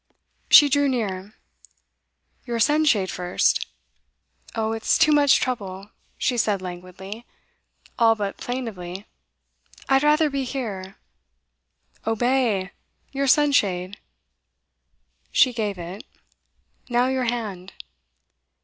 [0.49, 1.35] She drew near.
[2.47, 3.67] 'Your sunshade first.'
[4.55, 7.23] 'Oh, it's too much trouble,' she said languidly,
[7.99, 9.05] all but plaintively.
[9.87, 10.95] 'I'd rather be here.'
[12.07, 12.71] 'Obey!
[13.11, 13.99] Your sunshade'
[15.39, 16.03] She gave it.
[16.89, 17.73] 'Now, your hand.